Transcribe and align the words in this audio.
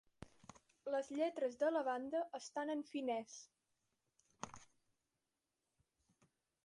Les 0.93 1.09
lletres 1.17 1.57
de 1.63 1.69
la 1.75 1.83
banda 1.89 2.23
estan 2.39 2.73
en 2.75 2.83
finès. 2.93 3.37